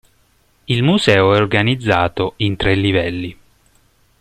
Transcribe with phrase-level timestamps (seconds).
[0.67, 3.37] Il museo è organizzato in tre livelli.